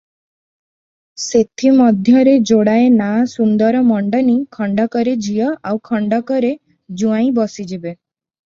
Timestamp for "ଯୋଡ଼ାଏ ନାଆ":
2.51-3.19